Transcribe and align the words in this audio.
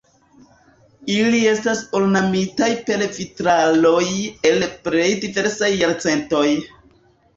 Ili 1.15 1.41
estas 1.49 1.83
ornamitaj 1.99 2.71
per 2.89 3.03
vitraloj 3.19 4.03
el 4.53 4.67
plej 4.89 5.07
diversaj 5.27 5.71
jarcentoj. 5.85 6.47